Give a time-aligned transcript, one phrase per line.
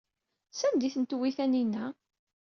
[0.51, 1.85] Sanda ay tent-tewwi Taninna?